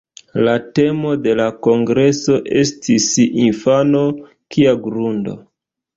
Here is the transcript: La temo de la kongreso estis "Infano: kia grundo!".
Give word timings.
La 0.45 0.53
temo 0.79 1.11
de 1.25 1.35
la 1.39 1.45
kongreso 1.67 2.39
estis 2.63 3.07
"Infano: 3.45 4.03
kia 4.57 4.75
grundo!". 4.87 5.37